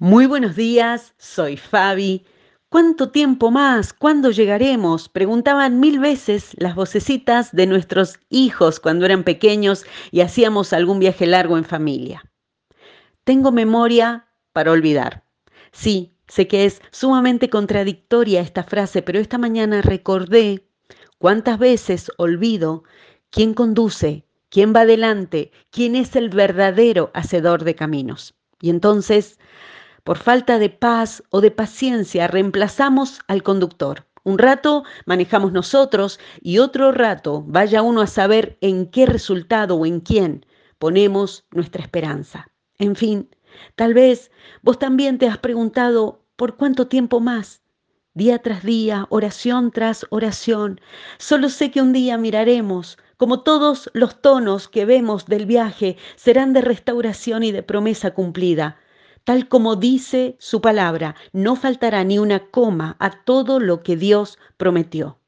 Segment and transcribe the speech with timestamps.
[0.00, 2.24] Muy buenos días, soy Fabi.
[2.68, 3.92] ¿Cuánto tiempo más?
[3.92, 5.08] ¿Cuándo llegaremos?
[5.08, 11.26] Preguntaban mil veces las vocecitas de nuestros hijos cuando eran pequeños y hacíamos algún viaje
[11.26, 12.22] largo en familia.
[13.24, 15.24] Tengo memoria para olvidar.
[15.72, 20.64] Sí, sé que es sumamente contradictoria esta frase, pero esta mañana recordé
[21.18, 22.84] cuántas veces olvido
[23.30, 28.36] quién conduce, quién va adelante, quién es el verdadero hacedor de caminos.
[28.60, 29.38] Y entonces
[30.08, 34.06] por falta de paz o de paciencia reemplazamos al conductor.
[34.24, 39.84] Un rato manejamos nosotros y otro rato vaya uno a saber en qué resultado o
[39.84, 40.46] en quién
[40.78, 42.50] ponemos nuestra esperanza.
[42.78, 43.28] En fin,
[43.76, 44.30] tal vez
[44.62, 47.60] vos también te has preguntado por cuánto tiempo más.
[48.14, 50.80] Día tras día, oración tras oración.
[51.18, 56.54] Solo sé que un día miraremos como todos los tonos que vemos del viaje serán
[56.54, 58.78] de restauración y de promesa cumplida
[59.28, 64.38] tal como dice su palabra, no faltará ni una coma a todo lo que Dios
[64.56, 65.18] prometió.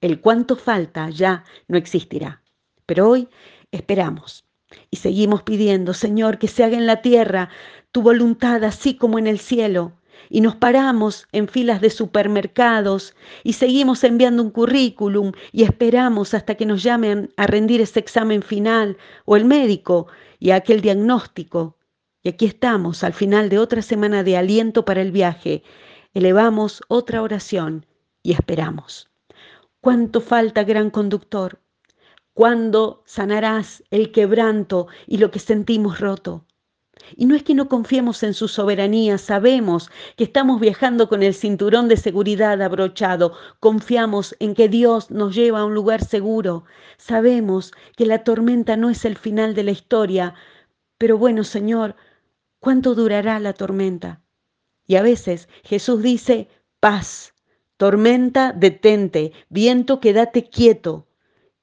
[0.00, 2.42] El cuánto falta ya no existirá.
[2.84, 3.28] Pero hoy
[3.70, 4.44] esperamos
[4.90, 7.48] y seguimos pidiendo, Señor, que se haga en la tierra
[7.92, 9.92] tu voluntad así como en el cielo.
[10.28, 16.56] Y nos paramos en filas de supermercados y seguimos enviando un currículum y esperamos hasta
[16.56, 18.96] que nos llamen a rendir ese examen final
[19.26, 20.08] o el médico
[20.40, 21.76] y aquel diagnóstico
[22.24, 25.62] y aquí estamos, al final de otra semana de aliento para el viaje,
[26.14, 27.84] elevamos otra oración
[28.22, 29.10] y esperamos.
[29.82, 31.60] ¿Cuánto falta, gran conductor?
[32.32, 36.46] ¿Cuándo sanarás el quebranto y lo que sentimos roto?
[37.14, 41.34] Y no es que no confiemos en su soberanía, sabemos que estamos viajando con el
[41.34, 46.64] cinturón de seguridad abrochado, confiamos en que Dios nos lleva a un lugar seguro,
[46.96, 50.34] sabemos que la tormenta no es el final de la historia,
[50.96, 51.96] pero bueno, Señor,
[52.64, 54.22] ¿Cuánto durará la tormenta?
[54.86, 56.48] Y a veces Jesús dice,
[56.80, 57.34] paz,
[57.76, 61.06] tormenta, detente, viento, quédate quieto.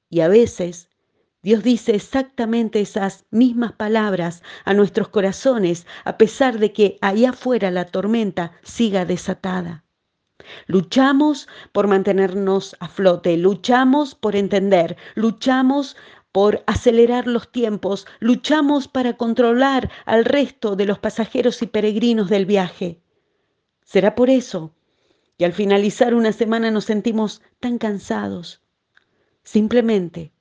[0.08, 0.90] Y a veces
[1.42, 7.72] Dios dice exactamente esas mismas palabras a nuestros corazones, a pesar de que allá afuera
[7.72, 9.84] la tormenta siga desatada.
[10.68, 15.96] Luchamos por mantenernos a flote, luchamos por entender, luchamos
[16.32, 22.46] por acelerar los tiempos, luchamos para controlar al resto de los pasajeros y peregrinos del
[22.46, 23.00] viaje.
[23.84, 24.72] Será por eso
[25.38, 28.62] que al finalizar una semana nos sentimos tan cansados.
[29.42, 30.32] Simplemente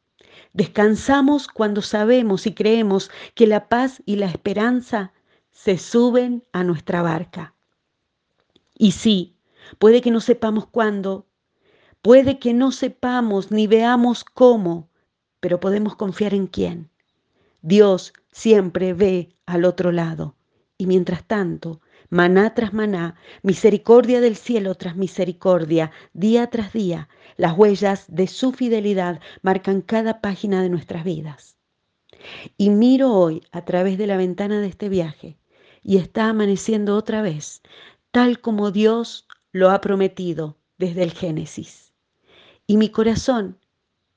[0.53, 5.13] descansamos cuando sabemos y creemos que la paz y la esperanza
[5.51, 7.53] se suben a nuestra barca.
[8.77, 9.35] Y sí,
[9.79, 11.27] puede que no sepamos cuándo,
[12.01, 14.90] puede que no sepamos ni veamos cómo,
[15.41, 16.89] pero podemos confiar en quién.
[17.61, 20.35] Dios siempre ve al otro lado.
[20.77, 27.57] Y mientras tanto, maná tras maná, misericordia del cielo tras misericordia, día tras día, las
[27.57, 31.57] huellas de su fidelidad marcan cada página de nuestras vidas.
[32.57, 35.37] Y miro hoy a través de la ventana de este viaje
[35.83, 37.61] y está amaneciendo otra vez,
[38.11, 41.93] tal como Dios lo ha prometido desde el Génesis.
[42.67, 43.57] Y mi corazón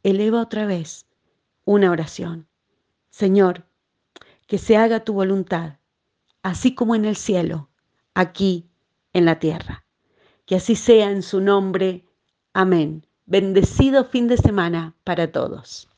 [0.02, 1.06] eleva otra vez
[1.64, 2.48] una oración.
[3.10, 3.64] Señor,
[4.46, 5.78] que se haga tu voluntad,
[6.42, 7.68] así como en el cielo,
[8.14, 8.68] aquí
[9.12, 9.84] en la tierra.
[10.46, 12.04] Que así sea en su nombre.
[12.52, 13.06] Amén.
[13.24, 15.88] Bendecido fin de semana para todos.